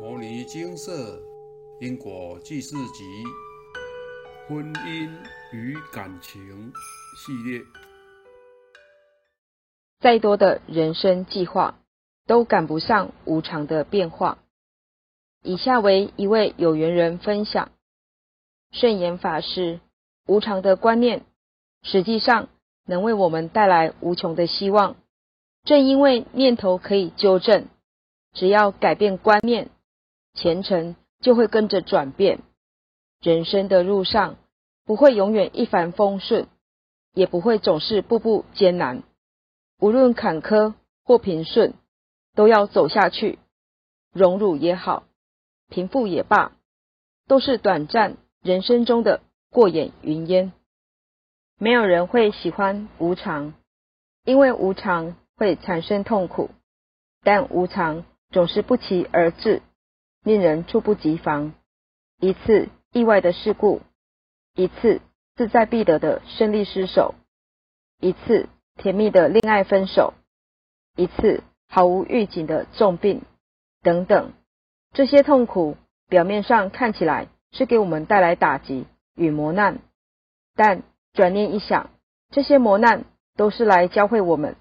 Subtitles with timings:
[0.00, 1.20] 摩尼金色
[1.78, 3.04] 因果记事集
[4.48, 5.10] 婚姻
[5.52, 6.72] 与感情
[7.18, 7.60] 系列，
[10.00, 11.78] 再多的人生计划
[12.26, 14.38] 都赶不上无常的变化。
[15.42, 17.70] 以下为一位有缘人分享：
[18.70, 19.80] 圣严法师，
[20.26, 21.26] 无常的观念
[21.82, 22.48] 实际上
[22.86, 24.96] 能为我们带来无穷的希望。
[25.64, 27.66] 正因为念头可以纠正，
[28.32, 29.68] 只要改变观念，
[30.34, 32.40] 前程就会跟着转变。
[33.20, 34.36] 人生的路上
[34.84, 36.48] 不会永远一帆风顺，
[37.14, 39.02] 也不会总是步步艰难。
[39.78, 40.74] 无论坎坷
[41.04, 41.74] 或平顺，
[42.34, 43.38] 都要走下去。
[44.12, 45.04] 荣辱也好，
[45.68, 46.52] 贫富也罢，
[47.26, 50.52] 都是短暂人生中的过眼云烟。
[51.58, 53.54] 没有人会喜欢无常，
[54.24, 55.16] 因为无常。
[55.36, 56.50] 会产生痛苦，
[57.22, 59.62] 但无常总是不期而至，
[60.24, 61.54] 令人猝不及防。
[62.20, 63.80] 一次意外的事故，
[64.54, 65.00] 一次
[65.36, 67.14] 志在必得的胜利失手，
[68.00, 70.12] 一次甜蜜的恋爱分手，
[70.96, 73.22] 一次毫无预警的重病，
[73.82, 74.32] 等等。
[74.92, 75.76] 这些痛苦
[76.08, 79.78] 表面上看起来是给我们带来打击与磨难，
[80.54, 81.90] 但转念一想，
[82.30, 83.04] 这些磨难
[83.36, 84.56] 都是来教会我们。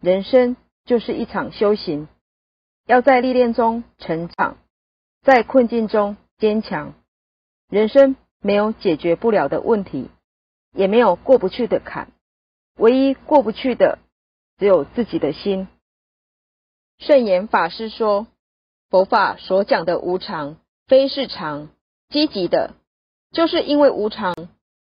[0.00, 2.08] 人生就是一场修行，
[2.86, 4.56] 要在历练中成长，
[5.24, 6.94] 在困境中坚强。
[7.68, 10.08] 人生没有解决不了的问题，
[10.72, 12.12] 也没有过不去的坎，
[12.76, 13.98] 唯一过不去的
[14.58, 15.66] 只有自己的心。
[16.98, 18.28] 圣严法师说
[18.88, 21.70] ：“佛法所讲的无常，非是常，
[22.10, 22.74] 积极的，
[23.32, 24.34] 就是因为无常，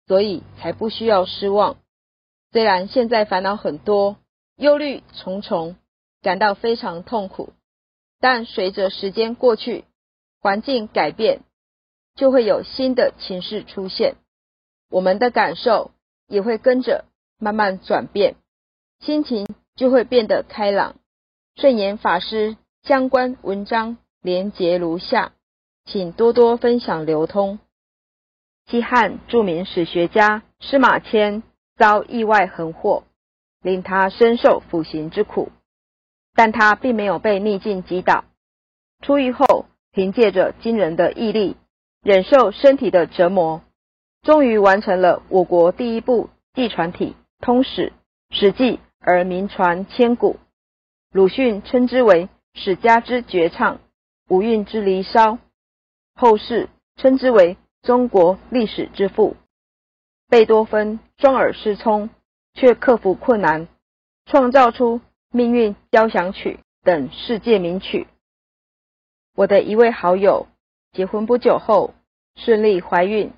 [0.07, 1.79] 所以才不需要失望。
[2.53, 4.17] 虽然现在烦恼很多。”
[4.59, 5.77] 忧虑重重，
[6.23, 7.53] 感到非常痛苦。
[8.20, 9.84] 但随着时间过去，
[10.47, 11.41] 环境改变，
[12.14, 14.14] 就会有新的情势出现，
[14.89, 15.91] 我们的感受
[16.28, 17.05] 也会跟着
[17.36, 18.36] 慢慢转变，
[19.01, 20.95] 心情就会变得开朗。
[21.57, 25.33] 圣严法师相关文章连结如下，
[25.84, 27.58] 请多多分享流通。
[28.68, 31.42] 西汉著名史学家司马迁
[31.77, 33.02] 遭意外横祸。
[33.63, 35.51] 令他深受腐刑之苦，
[36.36, 38.24] 但他并没有被逆境击倒。
[39.02, 41.57] 出狱后，凭借着惊人的毅力，
[42.02, 43.62] 忍受身体的折磨，
[44.20, 47.95] 终于完成了我国第一部纪传体通史
[48.39, 50.36] 《史记》，而名传千古。
[51.12, 53.80] 鲁迅称之为史家之绝唱，
[54.29, 55.39] 五韵之离骚，
[56.14, 59.34] 后世称之为中国历史之父。
[60.28, 62.11] 贝多芬双耳失聪。
[62.52, 63.68] 却克服困难，
[64.24, 64.98] 创造出
[65.30, 68.07] 《命运交响曲》等世界名曲。
[69.36, 70.47] 我的一位好友
[70.92, 71.92] 结婚不久后
[72.36, 73.33] 顺利怀孕，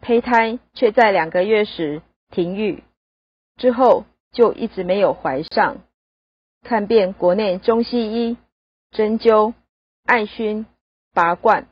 [0.00, 2.82] 胚胎却在两个月时停育，
[3.56, 5.78] 之后就一直没有怀上。
[6.64, 8.36] 看遍国内中西医，
[8.90, 9.54] 针灸、
[10.04, 10.66] 艾熏、
[11.14, 11.68] 拔罐、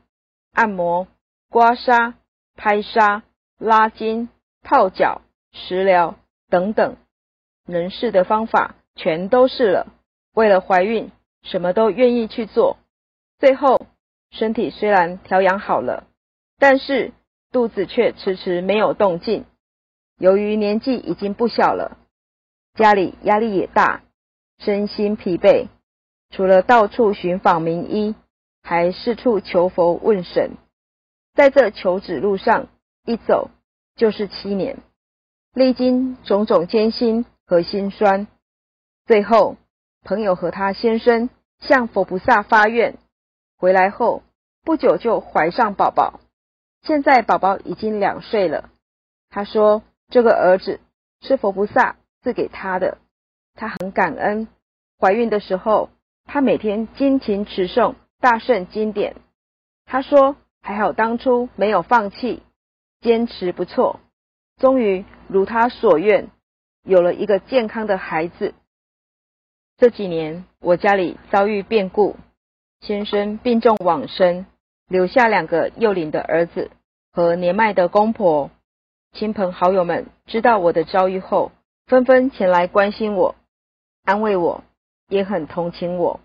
[0.53, 1.07] 按摩、
[1.49, 2.13] 刮痧、
[2.55, 3.21] 拍痧、
[3.59, 4.29] 拉筋、
[4.63, 6.15] 泡脚、食疗。
[6.49, 6.95] 等等，
[7.65, 9.87] 能试的方法全都试了。
[10.33, 11.11] 为了怀孕，
[11.43, 12.77] 什么都愿意去做。
[13.39, 13.85] 最后，
[14.31, 16.07] 身体虽然调养好了，
[16.57, 17.13] 但是
[17.51, 19.45] 肚子却迟迟没有动静。
[20.17, 21.97] 由于年纪已经不小了，
[22.73, 24.01] 家里压力也大，
[24.57, 25.67] 身心疲惫，
[26.31, 28.15] 除了到处寻访名医，
[28.63, 30.57] 还四处求佛问神。
[31.35, 32.67] 在这求子路上，
[33.05, 33.51] 一走
[33.95, 34.77] 就是七年。
[35.53, 38.27] 历经种种艰辛和心酸，
[39.05, 39.57] 最后
[40.03, 42.97] 朋友和他先生向佛菩萨发愿，
[43.57, 44.23] 回来后
[44.63, 46.19] 不久就怀上宝宝。
[46.83, 48.69] 现在宝宝已经两岁了。
[49.29, 50.79] 他说这个儿子
[51.21, 52.97] 是佛菩萨赐给他的，
[53.55, 54.47] 他很感恩。
[54.99, 55.89] 怀孕的时候，
[56.25, 59.15] 他每天精勤持诵大圣经典。
[59.85, 62.43] 他说还好当初没有放弃，
[63.01, 63.99] 坚持不错。
[64.57, 66.29] 终于如他所愿，
[66.83, 68.53] 有了一个健康的孩子。
[69.77, 72.15] 这几年我家里遭遇变故，
[72.81, 74.45] 先生病重往生，
[74.87, 76.71] 留下两个幼龄的儿子
[77.11, 78.51] 和年迈的公婆。
[79.13, 81.51] 亲朋好友们知道我的遭遇后，
[81.87, 83.35] 纷纷前来关心我，
[84.03, 84.63] 安慰我，
[85.09, 86.19] 也很同情我，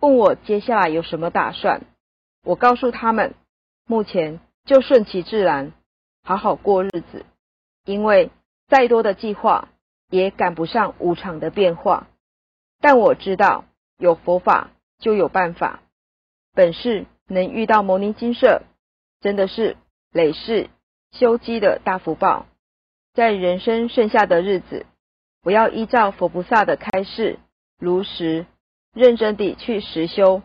[0.00, 1.82] 问我接下来有什么打算。
[2.44, 3.34] 我告诉他们，
[3.86, 5.72] 目前就顺其自然，
[6.22, 7.26] 好好过日子。
[7.84, 8.30] 因为
[8.68, 9.68] 再多的计划
[10.10, 12.06] 也赶不上无常的变化，
[12.80, 13.64] 但我知道
[13.98, 14.70] 有佛法
[15.00, 15.82] 就有办法。
[16.54, 18.62] 本是能遇到摩尼金舍，
[19.20, 19.76] 真的是
[20.12, 20.70] 累世
[21.12, 22.46] 修积的大福报。
[23.12, 24.86] 在人生剩下的日子，
[25.42, 27.38] 我要依照佛菩萨的开示，
[27.78, 28.46] 如实
[28.94, 30.42] 认真地去实修，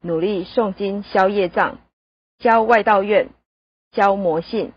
[0.00, 1.78] 努力诵经消业障，
[2.38, 3.30] 教外道院，
[3.92, 4.72] 教魔性，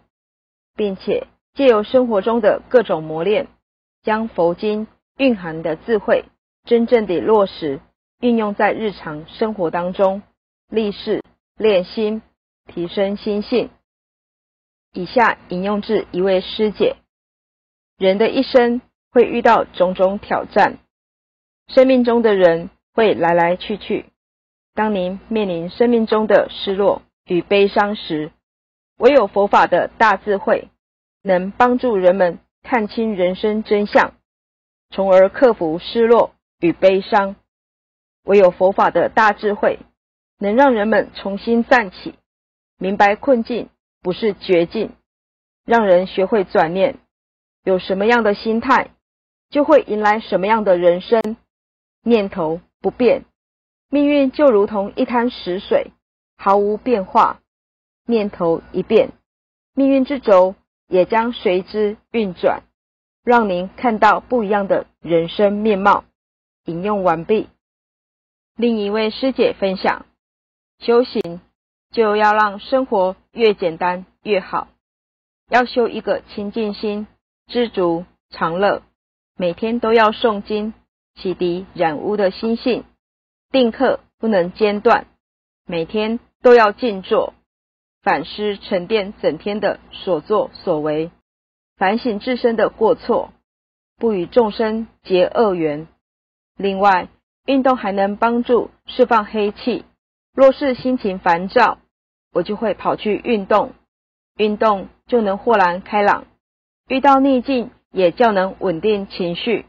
[0.75, 3.47] 并且借由生活中的各种磨练，
[4.03, 4.87] 将佛经
[5.17, 6.25] 蕴含的智慧
[6.65, 7.81] 真正地落实
[8.21, 10.21] 运用在日常生活当中，
[10.69, 11.23] 立誓
[11.57, 12.21] 练心，
[12.67, 13.71] 提升心性。
[14.93, 16.97] 以下引用自一位师姐：
[17.97, 18.81] 人的一生
[19.11, 20.77] 会遇到种种挑战，
[21.67, 24.05] 生命中的人会来来去去。
[24.75, 28.31] 当您面临生命中的失落与悲伤时，
[28.97, 30.69] 唯有佛法的大智慧，
[31.23, 34.13] 能帮助人们看清人生真相，
[34.91, 37.35] 从而克服失落与悲伤。
[38.23, 39.79] 唯有佛法的大智慧。
[40.37, 42.15] 能让人们重新站起，
[42.79, 43.69] 明白困境
[44.01, 44.89] 不是绝境，
[45.67, 46.97] 让人学会转念，
[47.63, 48.89] 有什么样的心态，
[49.51, 51.37] 就会迎来什么样的人生。
[52.03, 53.25] 念头不变，
[53.91, 55.91] 命运就如同一滩死水，
[56.37, 57.37] 毫无变化；
[58.07, 59.11] 念头一变，
[59.75, 60.55] 命运之轴
[60.87, 62.63] 也将随之运转，
[63.23, 66.03] 让您看到不一样的人生面貌。
[66.65, 67.47] 引用完毕。
[68.61, 70.05] 另一位师姐分享。
[70.77, 71.41] 修行
[71.89, 74.67] 就要让生活越简单越好，
[75.49, 77.07] 要修一个清净心，
[77.47, 78.83] 知足常乐，
[79.35, 80.75] 每天都要诵经，
[81.15, 82.83] 洗涤染污的心性，
[83.49, 85.07] 定课不能间断，
[85.65, 87.33] 每天都要静坐，
[88.03, 91.09] 反思沉淀整天的所作所为，
[91.77, 93.33] 反省自身的过错，
[93.97, 95.87] 不与众生结恶缘。
[96.57, 97.07] 另外，
[97.45, 99.85] 运动还能帮助释放黑气。
[100.33, 101.79] 若是心情烦躁，
[102.31, 103.73] 我就会跑去运动，
[104.37, 106.25] 运动就能豁然开朗。
[106.87, 109.65] 遇到逆境，也较能稳定情绪，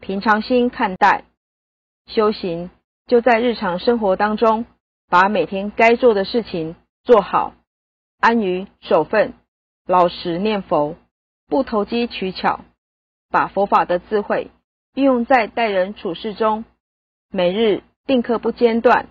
[0.00, 1.24] 平常心看待。
[2.06, 2.70] 修行
[3.06, 4.64] 就在日常生活当中，
[5.08, 7.54] 把每天该做的事情做好，
[8.20, 9.34] 安于守份，
[9.86, 10.96] 老实念佛，
[11.48, 12.60] 不投机取巧，
[13.30, 14.50] 把佛法的智慧
[14.94, 16.64] 运用在待人处事中，
[17.30, 19.08] 每日定课不间断。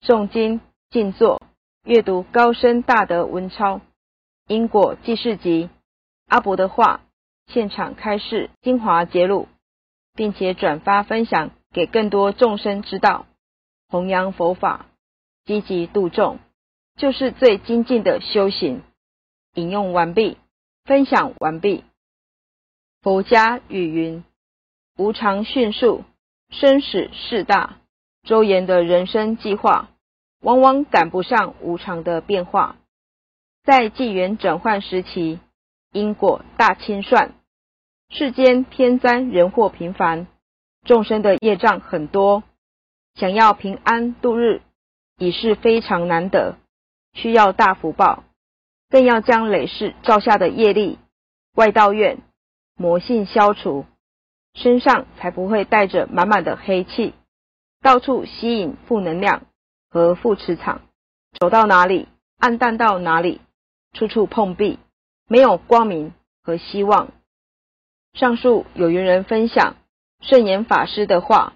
[0.00, 0.60] 诵经、
[0.90, 1.42] 静坐、
[1.84, 3.80] 阅读高深大德文钞、
[4.46, 5.70] 因果记事集、
[6.28, 7.00] 阿伯的话、
[7.48, 9.48] 现场开示精华揭露，
[10.14, 13.26] 并且转发分享给更多众生知道，
[13.88, 14.86] 弘扬佛法，
[15.44, 16.38] 积极度众，
[16.96, 18.82] 就是最精进的修行。
[19.54, 20.36] 引用完毕，
[20.84, 21.82] 分享完毕。
[23.02, 24.24] 佛家语云：
[24.96, 26.04] 无常迅速，
[26.50, 27.76] 生死事大。
[28.24, 29.88] 周延的人生计划，
[30.42, 32.76] 往往赶不上无常的变化。
[33.64, 35.38] 在纪元转换时期，
[35.92, 37.32] 因果大清算，
[38.10, 40.26] 世间天灾人祸频繁，
[40.84, 42.42] 众生的业障很多，
[43.14, 44.60] 想要平安度日，
[45.16, 46.56] 已是非常难得，
[47.14, 48.24] 需要大福报，
[48.90, 50.98] 更要将累世造下的业力、
[51.54, 52.18] 外道愿、
[52.76, 53.86] 魔性消除，
[54.58, 57.14] 身上才不会带着满满的黑气。
[57.80, 59.46] 到处吸引负能量
[59.88, 60.82] 和负磁场，
[61.38, 62.08] 走到哪里
[62.38, 63.40] 暗淡到哪里，
[63.92, 64.80] 处处碰壁，
[65.28, 67.12] 没有光明和希望。
[68.14, 69.76] 上述有缘人分享
[70.20, 71.52] 圣严法师的话：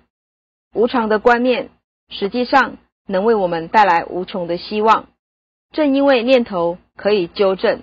[0.75, 1.71] 无常的观念
[2.09, 2.77] 实际上
[3.09, 5.09] 能为我们带来无穷的希望。
[5.73, 7.83] 正因为念头可以纠正，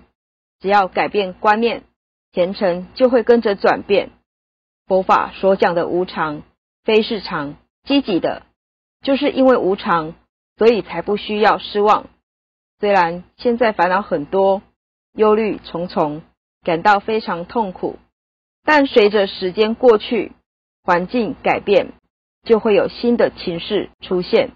[0.62, 1.84] 只要改变观念，
[2.32, 4.12] 前程就会跟着转变。
[4.90, 6.42] 佛法所讲的无常，
[6.84, 7.56] 非是常。
[7.86, 8.44] 积极的，
[9.02, 10.16] 就是因为无常，
[10.58, 12.08] 所以才不需要失望。
[12.80, 14.62] 虽然现在烦恼很多，
[15.14, 16.24] 忧虑重重，
[16.64, 18.00] 感到非常痛苦，
[18.64, 20.34] 但随着时间过去，
[20.84, 21.94] 环境改变，
[22.44, 24.52] 就会有新的情势出现，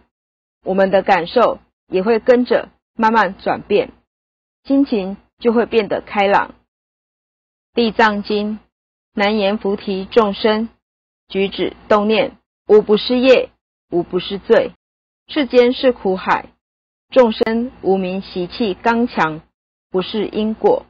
[0.65, 3.91] 我们的感受也会跟着慢慢转变，
[4.63, 6.55] 心情就会变得开朗。
[7.73, 8.59] 地藏经
[9.13, 10.69] 难言菩提众生
[11.27, 12.37] 举止动念。
[12.65, 13.49] 无不是业，
[13.91, 14.71] 无不是罪。
[15.27, 16.45] 世间是苦海，
[17.09, 19.41] 众生无名习气刚强，
[19.91, 20.85] 不是因果。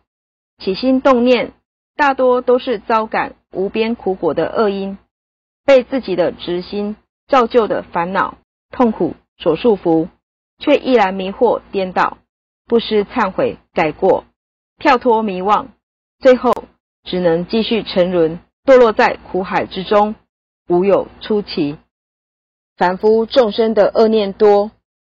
[0.60, 1.52] 起心动念，
[1.96, 5.00] 大多都是遭感无边苦果的恶因，
[5.66, 6.96] 被自己的执心
[7.28, 8.38] 造就的烦恼
[8.70, 10.10] 痛苦所束缚，
[10.60, 12.20] 却依然迷惑颠倒，
[12.68, 14.26] 不思忏悔改过，
[14.78, 15.70] 跳脱迷惘，
[16.20, 16.54] 最后
[17.04, 20.16] 只能继续沉沦，堕落在苦海之中。
[20.70, 21.78] 无有出奇，
[22.78, 24.72] 凡夫众生的恶念多，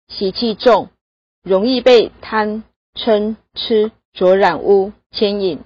[0.08, 0.90] 习气重，
[1.44, 2.64] 容易被贪
[2.94, 5.60] 嗔痴着染污牵引，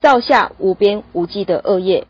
[0.00, 2.06] 造下无边无际的恶业。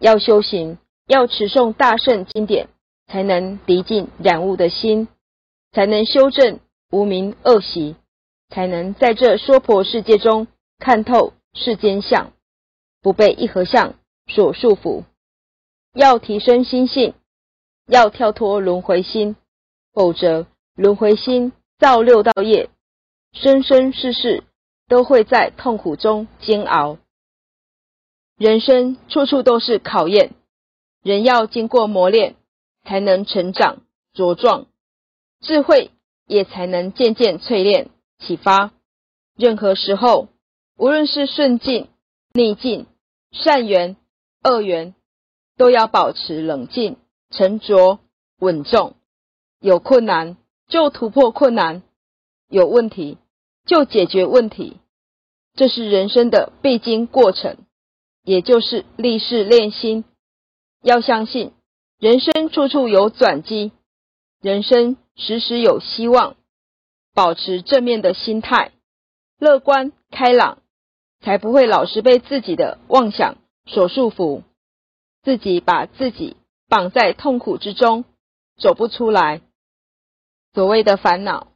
[0.00, 2.68] 要修行，要持诵大圣经典，
[3.06, 5.06] 才能涤尽染污的心，
[5.70, 6.58] 才能修正
[6.90, 7.94] 无名恶习，
[8.48, 10.48] 才能在这娑婆世界中
[10.80, 12.32] 看透世间相，
[13.02, 13.94] 不被一合相
[14.26, 15.04] 所束缚。
[15.92, 17.12] 要提升心性，
[17.86, 19.36] 要跳脱轮回心，
[19.92, 22.70] 否则轮回心造六道业，
[23.32, 24.44] 生生世世
[24.88, 26.96] 都会在痛苦中煎熬。
[28.38, 30.32] 人生处处都是考验，
[31.02, 32.36] 人要经过磨练，
[32.84, 33.82] 才能成长
[34.14, 34.66] 茁壮，
[35.40, 35.90] 智慧
[36.26, 38.72] 也才能渐渐淬炼启发。
[39.36, 40.28] 任何时候，
[40.76, 41.88] 无论是顺境、
[42.32, 42.86] 逆境、
[43.32, 43.96] 善缘、
[44.42, 44.94] 恶缘，
[45.56, 46.96] 都要保持冷静、
[47.30, 47.98] 沉着、
[48.38, 48.94] 稳重。
[49.60, 50.36] 有困难
[50.68, 51.82] 就突破困难，
[52.48, 53.18] 有问题
[53.66, 54.78] 就解决问题，
[55.54, 57.56] 这是人生的必经过程。
[58.24, 60.04] 也就是立事练心，
[60.80, 61.52] 要相信
[61.98, 63.72] 人生处处有转机，
[64.40, 66.36] 人生时时有希望，
[67.14, 68.70] 保持正面的心态，
[69.40, 70.61] 乐观开朗，
[71.22, 73.36] 才不会老是被自己的妄想
[73.66, 74.42] 所束缚，
[75.22, 76.36] 自己把自己
[76.68, 78.04] 绑在痛苦之中，
[78.58, 79.40] 走不出来。
[80.52, 81.48] 所谓的烦恼，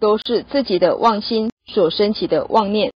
[0.00, 2.92] 都是自己的妄心所升起的妄念，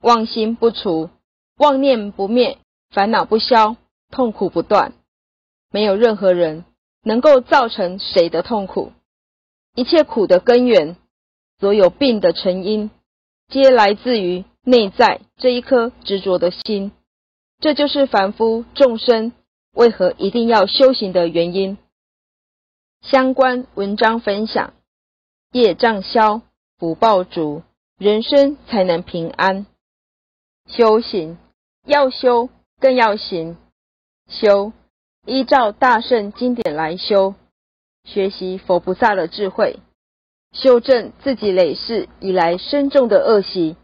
[0.00, 1.10] 妄心不除。
[1.58, 2.58] 妄念不灭，
[2.90, 3.76] 烦恼不消，
[4.10, 4.94] 痛苦不断。
[5.70, 6.64] 没有任何人
[7.02, 8.92] 能够造成谁的痛苦。
[9.74, 10.96] 一切苦的根源，
[11.60, 12.90] 所有病的成因，
[13.48, 16.92] 皆来自于内在这一颗执着的心。
[17.60, 19.32] 这就是凡夫众生
[19.72, 21.78] 为何一定要修行的原因。
[23.02, 24.74] 相关文章分享：
[25.52, 26.42] 业障消，
[26.78, 27.62] 福报足，
[27.98, 29.66] 人生才能平安。
[30.66, 31.38] 修行。
[31.84, 33.56] 要修，更要行。
[34.28, 34.72] 修，
[35.26, 37.34] 依照大圣经典来修，
[38.04, 39.80] 学习佛菩萨的智慧，
[40.52, 43.76] 修正自己累世以来深重的恶习，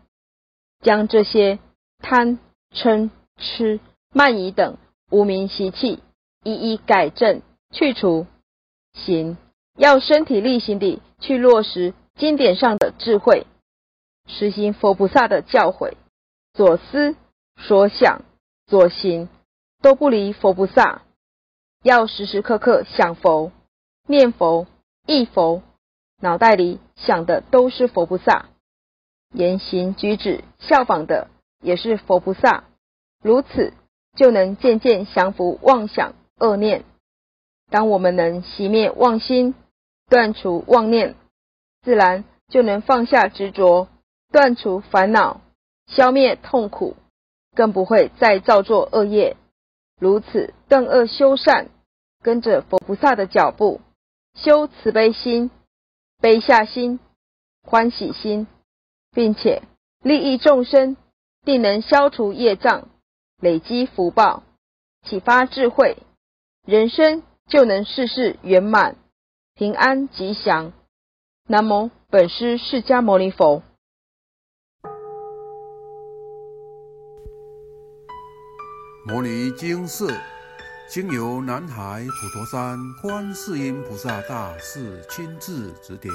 [0.81, 1.59] 将这些
[1.99, 2.39] 贪、
[2.73, 3.81] 嗔、痴、
[4.13, 4.77] 慢疑等
[5.11, 6.03] 无名习气
[6.45, 8.27] 一一改正去除。
[8.93, 9.37] 行，
[9.77, 13.47] 要身体力行地去落实经典上的智慧，
[14.27, 15.95] 实行佛菩萨的教诲，
[16.53, 17.17] 左思。
[17.61, 18.23] 所想、
[18.69, 19.29] 所行
[19.83, 21.03] 都不离佛菩萨，
[21.83, 23.51] 要时时刻刻想佛、
[24.07, 24.69] 念佛、
[25.09, 25.65] 忆佛，
[26.21, 28.47] 脑袋里想的都是佛菩萨，
[29.33, 31.29] 言行举止效仿的
[31.61, 32.65] 也是佛菩萨，
[33.23, 33.73] 如此
[34.17, 36.85] 就能渐渐降服妄想恶念。
[37.71, 39.55] 当我们能熄灭妄心，
[40.09, 41.15] 断除妄念，
[41.83, 43.89] 自然就能放下执着，
[44.33, 45.41] 断除烦恼，
[45.87, 46.97] 消灭痛苦。
[47.57, 49.37] 更不会再造作恶业，
[49.99, 51.71] 如此断恶修善，
[52.23, 53.81] 跟着佛菩萨的脚步，
[54.35, 55.51] 修慈悲心、
[56.21, 57.01] 悲下心、
[57.65, 58.47] 欢喜心，
[59.19, 59.65] 并且
[60.01, 60.97] 利益众生，
[61.45, 62.89] 定能消除业障，
[63.41, 64.45] 累积福报，
[65.03, 65.97] 启发智慧，
[66.65, 68.95] 人生就能事事圆满、
[69.57, 70.73] 平安吉祥。
[71.49, 73.65] 南无本师释迦牟尼佛。
[79.05, 80.07] 摩尼经释，
[80.89, 86.15] 经由南海普陀山观世音菩萨大士亲自指点，